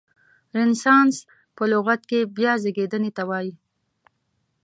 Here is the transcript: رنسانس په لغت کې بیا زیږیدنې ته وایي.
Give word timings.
رنسانس 0.57 1.15
په 1.55 1.63
لغت 1.71 2.01
کې 2.09 2.19
بیا 2.37 2.53
زیږیدنې 2.63 3.11
ته 3.17 3.23
وایي. 3.29 3.53